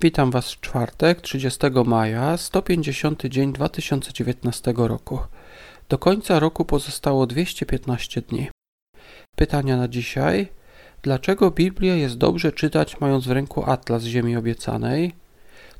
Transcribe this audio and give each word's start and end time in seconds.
Witam 0.00 0.30
Was 0.30 0.52
w 0.52 0.60
czwartek, 0.60 1.20
30 1.20 1.60
maja, 1.84 2.36
150 2.36 3.26
dzień 3.26 3.52
2019 3.52 4.74
roku. 4.76 5.18
Do 5.88 5.98
końca 5.98 6.38
roku 6.38 6.64
pozostało 6.64 7.26
215 7.26 8.22
dni. 8.22 8.50
Pytania 9.36 9.76
na 9.76 9.88
dzisiaj. 9.88 10.48
Dlaczego 11.02 11.50
Biblię 11.50 11.98
jest 11.98 12.18
dobrze 12.18 12.52
czytać 12.52 13.00
mając 13.00 13.26
w 13.26 13.30
ręku 13.30 13.70
atlas 13.70 14.02
ziemi 14.02 14.36
obiecanej? 14.36 15.14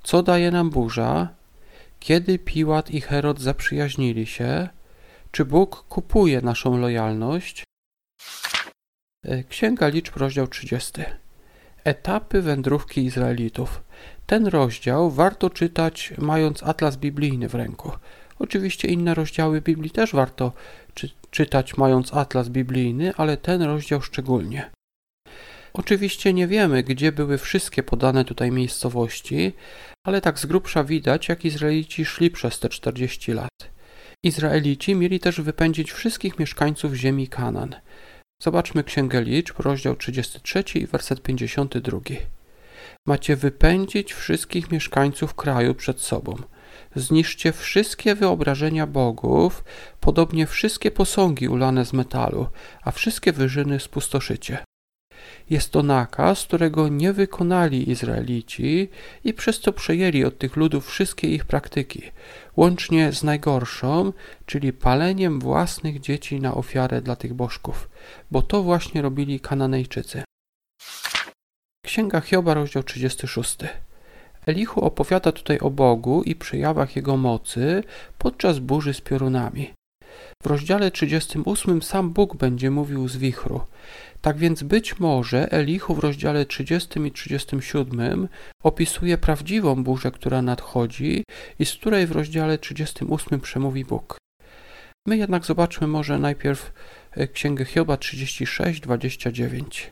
Co 0.03 0.23
daje 0.23 0.50
nam 0.50 0.71
burza? 0.71 1.29
Kiedy 2.00 2.39
Piłat 2.39 2.91
i 2.91 3.00
Herod 3.00 3.41
zaprzyjaźnili 3.41 4.27
się? 4.27 4.69
Czy 5.30 5.45
Bóg 5.45 5.85
kupuje 5.89 6.41
naszą 6.41 6.79
lojalność? 6.79 7.64
E, 9.25 9.45
Księga 9.45 9.89
Liczb, 9.89 10.16
rozdział 10.16 10.46
30. 10.46 10.93
Etapy 11.89 12.43
wędrówki 12.43 13.04
Izraelitów. 13.04 13.82
Ten 14.26 14.46
rozdział 14.46 15.11
warto 15.11 15.50
czytać 15.50 16.13
mając 16.18 16.63
atlas 16.63 16.96
biblijny 16.96 17.49
w 17.49 17.54
ręku. 17.54 17.93
Oczywiście 18.39 18.89
inne 18.89 19.14
rozdziały 19.14 19.61
Biblii 19.61 19.90
też 19.90 20.13
warto 20.13 20.53
czy, 20.94 21.11
czytać 21.30 21.77
mając 21.77 22.14
atlas 22.14 22.49
biblijny, 22.49 23.13
ale 23.16 23.36
ten 23.36 23.63
rozdział 23.63 24.03
szczególnie. 24.03 24.71
Oczywiście 25.72 26.32
nie 26.32 26.46
wiemy, 26.46 26.82
gdzie 26.82 27.13
były 27.13 27.39
wszystkie 27.39 27.82
podane 27.82 28.25
tutaj 28.25 28.50
miejscowości, 28.50 29.52
ale 30.07 30.21
tak 30.21 30.39
z 30.39 30.46
grubsza 30.46 30.85
widać, 30.85 31.29
jak 31.29 31.44
Izraelici 31.44 32.05
szli 32.05 32.30
przez 32.30 32.61
te 32.61 32.69
40 32.69 33.33
lat. 33.33 33.70
Izraelici 34.22 34.94
mieli 34.94 35.20
też 35.20 35.41
wypędzić 35.41 35.92
wszystkich 35.92 36.39
mieszkańców 36.39 36.94
ziemi 36.94 37.28
Kanan. 37.28 37.75
Zobaczmy 38.42 38.84
Księgę 38.84 39.23
Liczb, 39.23 39.61
rozdział 39.61 39.97
33 39.97 40.65
i 40.75 40.87
werset 40.87 41.23
52. 41.23 41.98
Macie 43.06 43.37
wypędzić 43.37 44.12
wszystkich 44.12 44.70
mieszkańców 44.70 45.34
kraju 45.34 45.75
przed 45.75 46.01
sobą. 46.01 46.36
Zniszczcie 46.95 47.53
wszystkie 47.53 48.14
wyobrażenia 48.14 48.86
bogów, 48.86 49.64
podobnie 50.00 50.47
wszystkie 50.47 50.91
posągi 50.91 51.48
ulane 51.48 51.84
z 51.84 51.92
metalu, 51.92 52.47
a 52.83 52.91
wszystkie 52.91 53.33
wyżyny 53.33 53.80
spustoszycie. 53.80 54.58
Jest 55.50 55.70
to 55.70 55.83
nakaz, 55.83 56.44
którego 56.44 56.88
nie 56.88 57.12
wykonali 57.12 57.91
Izraelici 57.91 58.88
i 59.24 59.34
przez 59.34 59.61
to 59.61 59.72
przejęli 59.72 60.24
od 60.24 60.38
tych 60.38 60.56
ludów 60.56 60.86
wszystkie 60.86 61.28
ich 61.28 61.44
praktyki, 61.44 62.02
łącznie 62.56 63.12
z 63.12 63.22
najgorszą, 63.22 64.12
czyli 64.46 64.72
paleniem 64.72 65.41
własnych 65.41 66.00
dzieci 66.00 66.41
na 66.41 66.55
ofiarę 66.55 67.02
dla 67.02 67.16
tych 67.16 67.34
bożków, 67.34 67.89
bo 68.30 68.42
to 68.42 68.62
właśnie 68.62 69.02
robili 69.02 69.41
Kananejczycy. 69.41 70.22
Księga 71.86 72.20
Hioba, 72.20 72.55
rozdział 72.55 72.83
36. 72.83 73.56
Elichu 74.46 74.80
opowiada 74.80 75.33
tutaj 75.33 75.58
o 75.58 75.70
Bogu 75.70 76.22
i 76.22 76.34
przejawach 76.34 76.96
Jego 76.96 77.16
mocy 77.16 77.83
podczas 78.19 78.58
burzy 78.58 78.94
z 78.94 79.00
piorunami. 79.00 79.77
W 80.42 80.47
rozdziale 80.47 80.91
38 80.91 81.83
sam 81.83 82.11
Bóg 82.11 82.36
będzie 82.36 82.70
mówił 82.70 83.08
z 83.08 83.17
wichru. 83.17 83.61
Tak 84.20 84.36
więc 84.36 84.62
być 84.62 84.98
może 85.00 85.53
Elichu 85.53 85.95
w 85.95 85.98
rozdziale 85.98 86.47
30 86.47 87.00
i 87.00 87.12
37 87.12 88.28
opisuje 88.62 89.19
prawdziwą 89.19 89.84
burzę, 89.84 90.11
która 90.11 90.42
nadchodzi 90.42 91.25
i 91.58 91.64
z 91.64 91.75
której 91.75 92.06
w 92.06 92.12
rozdziale 92.12 92.58
38 92.58 93.41
przemówi 93.41 93.84
Bóg. 93.84 94.19
My 95.06 95.17
jednak 95.17 95.45
zobaczmy 95.45 95.86
może 95.86 96.19
najpierw 96.19 96.73
e, 97.11 97.28
Księgę 97.28 97.64
Hioba 97.64 97.95
36-29. 97.95 99.86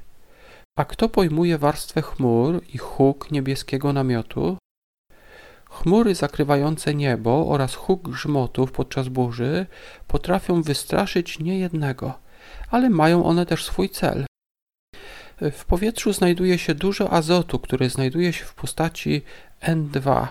A 0.78 0.84
kto 0.84 1.08
pojmuje 1.08 1.58
warstwę 1.58 2.02
chmur 2.02 2.62
i 2.74 2.78
huk 2.78 3.30
niebieskiego 3.30 3.92
namiotu? 3.92 4.58
Chmury 5.76 6.14
zakrywające 6.14 6.94
niebo 6.94 7.48
oraz 7.48 7.74
huk 7.74 8.08
grzmotów 8.08 8.72
podczas 8.72 9.08
burzy 9.08 9.66
potrafią 10.06 10.62
wystraszyć 10.62 11.38
niejednego, 11.38 12.14
ale 12.70 12.90
mają 12.90 13.24
one 13.24 13.46
też 13.46 13.64
swój 13.64 13.88
cel. 13.88 14.26
W 15.40 15.64
powietrzu 15.64 16.12
znajduje 16.12 16.58
się 16.58 16.74
dużo 16.74 17.12
azotu, 17.12 17.58
który 17.58 17.90
znajduje 17.90 18.32
się 18.32 18.44
w 18.44 18.54
postaci 18.54 19.22
N2, 19.62 20.26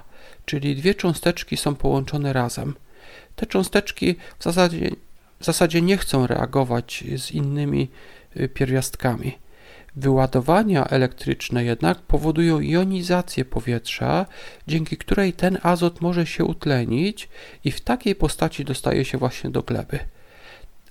czyli 0.46 0.76
dwie 0.76 0.96
cząsteczki 0.96 1.58
są 1.58 1.76
połączone 1.76 2.34
razem. 2.34 2.74
Te 3.36 3.46
cząsteczki 3.46 4.16
w 4.40 4.44
zasadzie, 4.44 4.90
w 5.40 5.46
zasadzie 5.46 5.82
nie 5.82 5.98
chcą 5.98 6.28
reagować 6.28 7.04
z 7.18 7.32
innymi 7.32 7.90
y, 8.38 8.50
pierwiastkami. 8.50 9.38
Wyładowania 9.96 10.86
elektryczne 10.88 11.66
jednak 11.66 12.02
powodują 12.02 12.60
jonizację 12.60 13.46
powietrza, 13.46 14.26
dzięki 14.68 14.98
której 14.98 15.34
ten 15.34 15.58
azot 15.64 16.02
może 16.02 16.26
się 16.26 16.46
utlenić 16.46 17.30
i 17.64 17.72
w 17.72 17.82
takiej 17.82 18.16
postaci 18.16 18.66
dostaje 18.66 19.06
się 19.06 19.18
właśnie 19.18 19.50
do 19.50 19.64
gleby. 19.64 20.00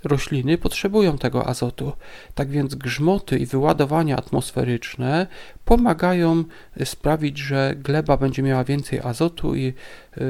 Rośliny 0.05 0.59
potrzebują 0.59 1.19
tego 1.19 1.47
azotu, 1.47 1.93
tak 2.35 2.49
więc 2.49 2.75
grzmoty 2.75 3.39
i 3.39 3.47
wyładowania 3.47 4.17
atmosferyczne 4.17 5.27
pomagają 5.65 6.45
sprawić, 6.85 7.39
że 7.39 7.75
gleba 7.77 8.17
będzie 8.17 8.43
miała 8.43 8.65
więcej 8.65 9.01
azotu 9.01 9.55
i 9.55 9.67
y, 9.67 9.75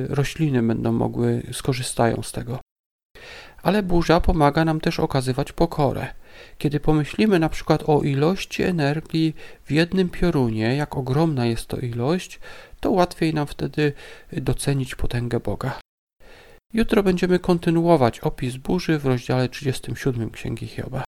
rośliny 0.09 0.63
będą 0.63 0.93
mogły 0.93 1.43
skorzystają 1.53 2.23
z 2.23 2.33
tego. 2.33 2.59
Ale 3.63 3.83
burza 3.83 4.21
pomaga 4.21 4.65
nam 4.65 4.81
też 4.81 5.01
okazywać 5.01 5.53
pokorę. 5.53 6.15
Kiedy 6.59 6.81
pomyślimy 6.81 7.39
na 7.39 7.49
przykład 7.49 7.83
o 7.87 8.03
ilości 8.03 8.63
energii 8.63 9.35
w 9.65 9.71
jednym 9.71 10.09
piorunie, 10.09 10.77
jak 10.77 10.97
ogromna 10.97 11.47
jest 11.47 11.67
to 11.67 11.77
ilość, 11.77 12.41
to 12.81 12.91
łatwiej 12.91 13.35
nam 13.35 13.47
wtedy 13.47 13.93
docenić 14.33 14.95
potęgę 14.95 15.41
Boga. 15.41 15.81
Jutro 16.73 17.03
będziemy 17.03 17.39
kontynuować 17.39 18.21
opis 18.21 18.57
burzy 18.57 18.99
w 18.99 19.07
rozdziale 19.07 19.49
37 19.49 20.31
Księgi 20.31 20.67
Hioba. 20.67 21.05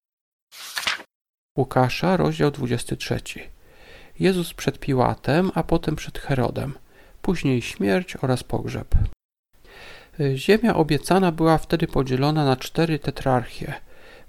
Łukasza, 1.58 2.16
rozdział 2.16 2.50
23. 2.50 3.20
Jezus 4.20 4.54
przed 4.54 4.78
Piłatem, 4.78 5.50
a 5.54 5.62
potem 5.62 5.96
przed 5.96 6.18
Herodem, 6.18 6.74
później 7.22 7.62
śmierć 7.62 8.16
oraz 8.16 8.44
pogrzeb. 8.44 8.94
Ziemia 10.34 10.74
obiecana 10.74 11.32
była 11.32 11.58
wtedy 11.58 11.86
podzielona 11.86 12.44
na 12.44 12.56
cztery 12.56 12.98
tetrarchie– 12.98 13.74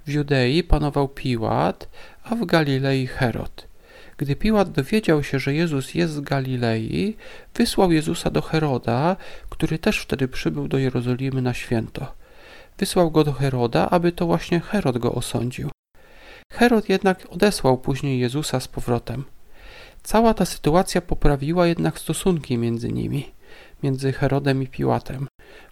w 0.08 0.10
Judei 0.10 0.62
panował 0.62 1.08
Piłat, 1.08 1.88
a 2.24 2.34
w 2.34 2.44
Galilei 2.46 3.06
Herod. 3.06 3.68
Gdy 4.16 4.36
Piłat 4.36 4.70
dowiedział 4.70 5.22
się, 5.22 5.38
że 5.38 5.54
Jezus 5.54 5.94
jest 5.94 6.12
z 6.12 6.20
Galilei, 6.20 7.16
wysłał 7.54 7.92
Jezusa 7.92 8.30
do 8.30 8.42
Heroda, 8.42 9.16
który 9.48 9.78
też 9.78 9.98
wtedy 9.98 10.28
przybył 10.28 10.68
do 10.68 10.78
Jerozolimy 10.78 11.42
na 11.42 11.54
święto. 11.54 12.14
Wysłał 12.78 13.10
go 13.10 13.24
do 13.24 13.32
Heroda, 13.32 13.90
aby 13.90 14.12
to 14.12 14.26
właśnie 14.26 14.60
Herod 14.60 14.98
go 14.98 15.12
osądził. 15.12 15.70
Herod 16.52 16.88
jednak 16.88 17.26
odesłał 17.30 17.78
później 17.78 18.20
Jezusa 18.20 18.60
z 18.60 18.68
powrotem. 18.68 19.24
Cała 20.02 20.34
ta 20.34 20.44
sytuacja 20.44 21.00
poprawiła 21.00 21.66
jednak 21.66 21.98
stosunki 21.98 22.58
między 22.58 22.92
nimi, 22.92 23.32
między 23.82 24.12
Herodem 24.12 24.62
i 24.62 24.66
Piłatem. 24.66 25.26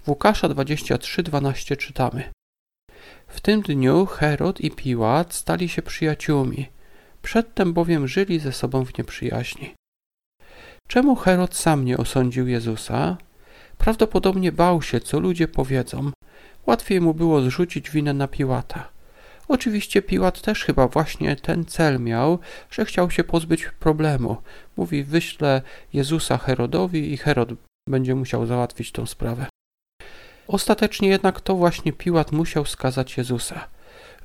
W 0.04 0.08
Łukasza 0.08 0.48
23:12 0.48 1.76
czytamy: 1.76 2.35
w 3.36 3.40
tym 3.40 3.62
dniu 3.62 4.06
Herod 4.06 4.60
i 4.60 4.70
Piłat 4.70 5.34
stali 5.34 5.68
się 5.68 5.82
przyjaciółmi, 5.82 6.68
przedtem 7.22 7.72
bowiem 7.72 8.08
żyli 8.08 8.38
ze 8.38 8.52
sobą 8.52 8.84
w 8.84 8.98
nieprzyjaźni. 8.98 9.74
Czemu 10.88 11.16
Herod 11.16 11.54
sam 11.56 11.84
nie 11.84 11.98
osądził 11.98 12.48
Jezusa? 12.48 13.16
Prawdopodobnie 13.78 14.52
bał 14.52 14.82
się, 14.82 15.00
co 15.00 15.20
ludzie 15.20 15.48
powiedzą. 15.48 16.10
Łatwiej 16.66 17.00
mu 17.00 17.14
było 17.14 17.42
zrzucić 17.42 17.90
winę 17.90 18.14
na 18.14 18.28
Piłata. 18.28 18.88
Oczywiście 19.48 20.02
Piłat 20.02 20.42
też 20.42 20.64
chyba 20.64 20.88
właśnie 20.88 21.36
ten 21.36 21.64
cel 21.64 22.00
miał, 22.00 22.38
że 22.70 22.84
chciał 22.84 23.10
się 23.10 23.24
pozbyć 23.24 23.68
problemu. 23.80 24.36
Mówi, 24.76 25.04
wyślę 25.04 25.62
Jezusa 25.92 26.38
Herodowi 26.38 27.12
i 27.12 27.16
Herod 27.16 27.48
będzie 27.88 28.14
musiał 28.14 28.46
załatwić 28.46 28.92
tą 28.92 29.06
sprawę. 29.06 29.46
Ostatecznie 30.48 31.08
jednak 31.08 31.40
to 31.40 31.54
właśnie 31.54 31.92
Piłat 31.92 32.32
musiał 32.32 32.66
skazać 32.66 33.16
Jezusa. 33.16 33.68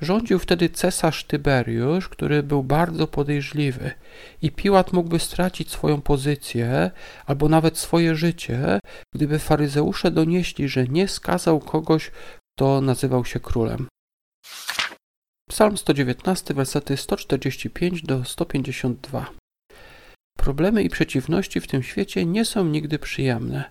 Rządził 0.00 0.38
wtedy 0.38 0.68
cesarz 0.68 1.24
Tyberiusz, 1.24 2.08
który 2.08 2.42
był 2.42 2.62
bardzo 2.62 3.06
podejrzliwy 3.06 3.90
i 4.42 4.50
Piłat 4.50 4.92
mógłby 4.92 5.18
stracić 5.18 5.70
swoją 5.70 6.00
pozycję 6.00 6.90
albo 7.26 7.48
nawet 7.48 7.78
swoje 7.78 8.16
życie, 8.16 8.80
gdyby 9.14 9.38
faryzeusze 9.38 10.10
donieśli, 10.10 10.68
że 10.68 10.86
nie 10.86 11.08
skazał 11.08 11.60
kogoś, 11.60 12.10
kto 12.56 12.80
nazywał 12.80 13.24
się 13.24 13.40
królem. 13.40 13.86
Psalm 15.48 15.76
119, 15.76 16.54
versety 16.54 16.96
145 16.96 18.02
do 18.02 18.24
152. 18.24 19.30
Problemy 20.38 20.82
i 20.82 20.88
przeciwności 20.88 21.60
w 21.60 21.66
tym 21.66 21.82
świecie 21.82 22.26
nie 22.26 22.44
są 22.44 22.64
nigdy 22.64 22.98
przyjemne 22.98 23.64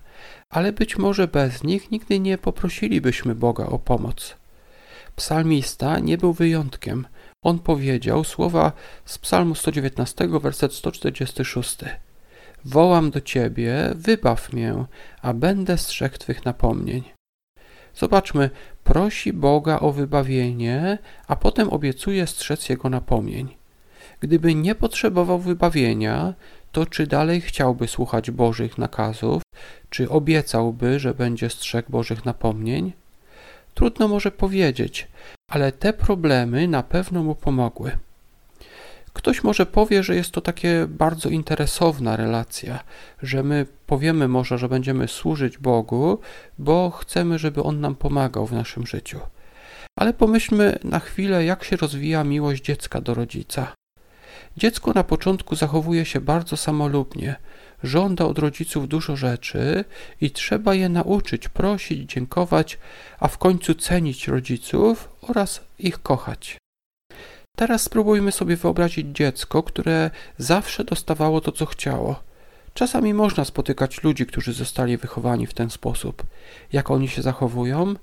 ale 0.50 0.72
być 0.72 0.98
może 0.98 1.28
bez 1.28 1.64
nich 1.64 1.92
nigdy 1.92 2.20
nie 2.20 2.38
poprosilibyśmy 2.38 3.36
Boga 3.36 3.66
o 3.66 3.80
pomoc. 3.80 4.36
Psalmista 5.16 6.00
nie 6.00 6.18
był 6.18 6.34
wyjątkiem. 6.34 7.08
On 7.44 7.60
powiedział 7.60 8.24
słowa 8.24 8.72
z 9.06 9.18
Psalmu 9.18 9.56
119, 9.56 10.28
werset 10.28 10.74
146. 10.74 11.78
Wołam 12.66 13.12
do 13.12 13.22
Ciebie, 13.22 13.92
wybaw 13.96 14.54
mię, 14.54 14.86
a 15.22 15.34
będę 15.34 15.78
strzegł 15.78 16.18
Twych 16.18 16.46
napomnień. 16.46 17.04
Zobaczmy, 17.96 18.50
prosi 18.84 19.34
Boga 19.34 19.80
o 19.80 19.92
wybawienie, 19.92 20.98
a 21.28 21.36
potem 21.36 21.70
obiecuje 21.70 22.28
strzec 22.28 22.70
Jego 22.70 22.90
napomnień. 22.90 23.56
Gdyby 24.20 24.56
nie 24.56 24.76
potrzebował 24.76 25.40
wybawienia, 25.40 26.34
to 26.72 26.86
czy 26.86 27.08
dalej 27.08 27.42
chciałby 27.42 27.88
słuchać 27.88 28.32
Bożych 28.32 28.78
nakazów, 28.78 29.42
czy 29.90 30.10
obiecałby, 30.10 31.00
że 31.00 31.14
będzie 31.14 31.50
strzegł 31.50 31.92
Bożych 31.92 32.26
napomnień? 32.26 32.92
Trudno 33.74 34.08
może 34.08 34.32
powiedzieć, 34.32 35.08
ale 35.50 35.72
te 35.72 35.94
problemy 35.94 36.68
na 36.68 36.84
pewno 36.84 37.24
mu 37.24 37.36
pomogły. 37.36 37.98
Ktoś 39.14 39.44
może 39.44 39.66
powie, 39.66 40.04
że 40.04 40.16
jest 40.16 40.32
to 40.32 40.42
takie 40.42 40.86
bardzo 40.90 41.30
interesowna 41.30 42.16
relacja, 42.16 42.80
że 43.22 43.44
my 43.44 43.66
powiemy 43.88 44.28
może, 44.28 44.58
że 44.58 44.70
będziemy 44.70 45.08
służyć 45.08 45.58
Bogu, 45.58 46.20
bo 46.60 46.90
chcemy, 46.90 47.40
żeby 47.40 47.64
On 47.64 47.82
nam 47.82 47.96
pomagał 47.96 48.48
w 48.48 48.54
naszym 48.54 48.88
życiu. 48.88 49.20
Ale 50.00 50.14
pomyślmy 50.14 50.80
na 50.84 51.00
chwilę, 51.00 51.46
jak 51.46 51.64
się 51.64 51.76
rozwija 51.76 52.24
miłość 52.24 52.64
dziecka 52.64 53.02
do 53.02 53.14
rodzica. 53.14 53.74
Dziecko 54.58 54.92
na 54.94 55.04
początku 55.04 55.56
zachowuje 55.56 56.06
się 56.06 56.22
bardzo 56.22 56.58
samolubnie, 56.58 57.36
żąda 57.84 58.26
od 58.26 58.40
rodziców 58.40 58.88
dużo 58.88 59.16
rzeczy 59.16 59.86
i 60.22 60.32
trzeba 60.32 60.74
je 60.74 60.90
nauczyć, 60.90 61.50
prosić, 61.50 62.12
dziękować, 62.12 62.78
a 63.20 63.28
w 63.28 63.38
końcu 63.38 63.76
cenić 63.76 64.28
rodziców 64.28 65.10
oraz 65.22 65.62
ich 65.80 66.02
kochać. 66.02 66.58
Teraz 67.58 67.82
spróbujmy 67.82 68.32
sobie 68.32 68.56
wyobrazić 68.56 69.08
dziecko, 69.08 69.64
które 69.64 70.12
zawsze 70.38 70.84
dostawało 70.84 71.42
to, 71.42 71.52
co 71.52 71.66
chciało. 71.66 72.24
Czasami 72.74 73.14
można 73.14 73.46
spotykać 73.46 74.04
ludzi, 74.04 74.26
którzy 74.26 74.54
zostali 74.54 74.98
wychowani 74.98 75.48
w 75.48 75.54
ten 75.54 75.70
sposób. 75.70 76.24
Jak 76.74 76.92
oni 76.92 77.08
się 77.08 77.22
zachowują? 77.22 77.94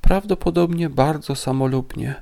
Prawdopodobnie 0.00 0.90
bardzo 0.90 1.34
samolubnie. 1.34 2.14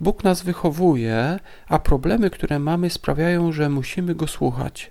Bóg 0.00 0.24
nas 0.24 0.42
wychowuje, 0.42 1.38
a 1.68 1.78
problemy, 1.78 2.30
które 2.30 2.58
mamy, 2.58 2.90
sprawiają, 2.90 3.52
że 3.52 3.68
musimy 3.68 4.14
go 4.14 4.26
słuchać. 4.26 4.90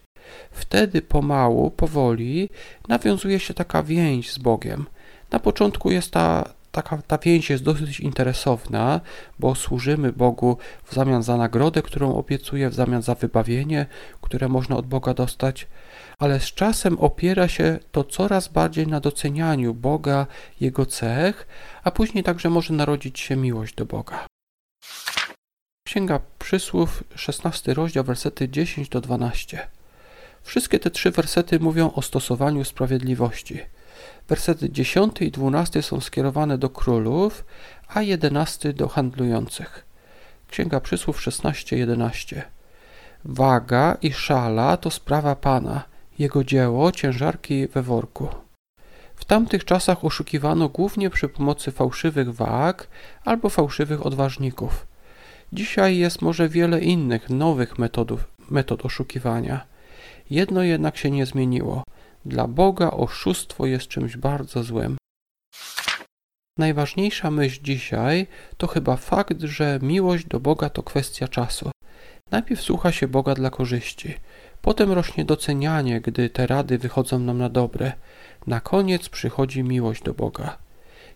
Wtedy 0.51 1.01
pomału, 1.01 1.71
powoli 1.71 2.49
nawiązuje 2.87 3.39
się 3.39 3.53
taka 3.53 3.83
więź 3.83 4.31
z 4.31 4.37
Bogiem. 4.37 4.85
Na 5.31 5.39
początku 5.39 5.91
jest 5.91 6.11
ta, 6.11 6.49
taka, 6.71 6.97
ta 7.07 7.17
więź 7.17 7.49
jest 7.49 7.63
dosyć 7.63 7.99
interesowna, 7.99 9.01
bo 9.39 9.55
służymy 9.55 10.13
Bogu 10.13 10.57
w 10.83 10.93
zamian 10.93 11.23
za 11.23 11.37
nagrodę, 11.37 11.81
którą 11.81 12.15
obiecuje, 12.15 12.69
w 12.69 12.73
zamian 12.73 13.01
za 13.01 13.15
wybawienie, 13.15 13.85
które 14.21 14.47
można 14.47 14.77
od 14.77 14.87
Boga 14.87 15.13
dostać, 15.13 15.67
ale 16.19 16.39
z 16.39 16.53
czasem 16.53 16.99
opiera 16.99 17.47
się 17.47 17.79
to 17.91 18.03
coraz 18.03 18.47
bardziej 18.47 18.87
na 18.87 18.99
docenianiu 18.99 19.73
Boga, 19.73 20.27
Jego 20.61 20.85
cech, 20.85 21.47
a 21.83 21.91
później 21.91 22.23
także 22.23 22.49
może 22.49 22.73
narodzić 22.73 23.19
się 23.19 23.35
miłość 23.35 23.75
do 23.75 23.85
Boga. 23.85 24.27
Księga 25.87 26.19
Przysłów, 26.39 27.03
16 27.15 27.73
rozdział, 27.73 28.03
wersety 28.03 28.49
10 28.49 28.89
do 28.89 29.01
12. 29.01 29.67
Wszystkie 30.45 30.79
te 30.79 30.91
trzy 30.91 31.11
wersety 31.11 31.59
mówią 31.59 31.91
o 31.93 32.01
stosowaniu 32.01 32.63
sprawiedliwości. 32.63 33.59
Wersety 34.27 34.69
10 34.69 35.21
i 35.21 35.31
12 35.31 35.81
są 35.81 36.01
skierowane 36.01 36.57
do 36.57 36.69
królów, 36.69 37.45
a 37.87 38.01
11 38.01 38.73
do 38.73 38.87
handlujących. 38.87 39.85
Księga 40.47 40.79
Przysłów 40.79 41.19
16:11. 41.21 42.41
Waga 43.25 43.97
i 44.01 44.13
szala 44.13 44.77
to 44.77 44.91
sprawa 44.91 45.35
Pana, 45.35 45.83
jego 46.19 46.43
dzieło 46.43 46.91
ciężarki 46.91 47.67
we 47.67 47.81
worku. 47.81 48.27
W 49.15 49.25
tamtych 49.25 49.65
czasach 49.65 50.05
oszukiwano 50.05 50.69
głównie 50.69 51.09
przy 51.09 51.29
pomocy 51.29 51.71
fałszywych 51.71 52.33
wag 52.33 52.87
albo 53.23 53.49
fałszywych 53.49 54.05
odważników. 54.05 54.87
Dzisiaj 55.53 55.97
jest 55.97 56.21
może 56.21 56.49
wiele 56.49 56.79
innych, 56.81 57.29
nowych 57.29 57.79
metodów, 57.79 58.23
metod 58.49 58.85
oszukiwania. 58.85 59.74
Jedno 60.29 60.63
jednak 60.63 60.97
się 60.97 61.11
nie 61.11 61.25
zmieniło. 61.25 61.83
Dla 62.25 62.47
Boga 62.47 62.91
oszustwo 62.91 63.65
jest 63.65 63.87
czymś 63.87 64.17
bardzo 64.17 64.63
złym. 64.63 64.97
Najważniejsza 66.57 67.31
myśl 67.31 67.59
dzisiaj 67.63 68.27
to 68.57 68.67
chyba 68.67 68.95
fakt, 68.95 69.41
że 69.41 69.79
miłość 69.81 70.25
do 70.25 70.39
Boga 70.39 70.69
to 70.69 70.83
kwestia 70.83 71.27
czasu. 71.27 71.71
Najpierw 72.31 72.61
słucha 72.61 72.91
się 72.91 73.07
Boga 73.07 73.33
dla 73.33 73.49
korzyści, 73.49 74.15
potem 74.61 74.91
rośnie 74.91 75.25
docenianie, 75.25 76.01
gdy 76.01 76.29
te 76.29 76.47
rady 76.47 76.77
wychodzą 76.77 77.19
nam 77.19 77.37
na 77.37 77.49
dobre. 77.49 77.93
Na 78.47 78.59
koniec 78.59 79.09
przychodzi 79.09 79.63
miłość 79.63 80.03
do 80.03 80.13
Boga. 80.13 80.57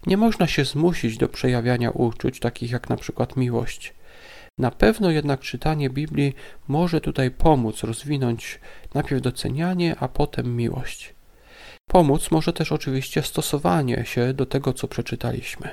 Nie 0.07 0.17
można 0.17 0.47
się 0.47 0.65
zmusić 0.65 1.17
do 1.17 1.29
przejawiania 1.29 1.91
uczuć, 1.91 2.39
takich 2.39 2.71
jak 2.71 2.89
na 2.89 2.97
przykład 2.97 3.35
miłość. 3.35 3.93
Na 4.59 4.71
pewno 4.71 5.11
jednak 5.11 5.39
czytanie 5.39 5.89
Biblii 5.89 6.33
może 6.67 7.01
tutaj 7.01 7.31
pomóc 7.31 7.83
rozwinąć 7.83 8.59
najpierw 8.93 9.21
docenianie, 9.21 9.95
a 9.99 10.07
potem 10.07 10.55
miłość. 10.55 11.15
Pomóc 11.89 12.31
może 12.31 12.53
też 12.53 12.71
oczywiście 12.71 13.21
stosowanie 13.21 14.05
się 14.05 14.33
do 14.33 14.45
tego, 14.45 14.73
co 14.73 14.87
przeczytaliśmy. 14.87 15.69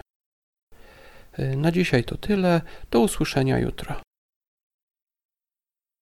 Na 1.57 1.73
dzisiaj 1.73 2.05
to 2.05 2.17
tyle. 2.17 2.61
Do 2.91 3.01
usłyszenia 3.01 3.59
jutro. 3.59 4.06